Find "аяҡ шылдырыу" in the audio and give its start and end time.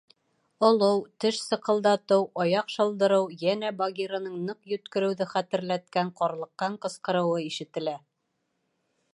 2.45-3.29